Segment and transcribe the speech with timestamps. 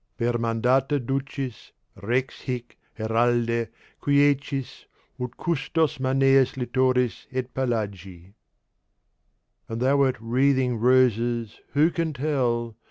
[0.17, 3.67] (1) (1) Per mandata Ducis, Rex hic, Heralde,
[4.01, 4.85] quiescis,
[5.19, 8.33] Ut custos maneas littoris et pelagi.
[9.69, 12.75] And thou wert wreathing Roses who can tell?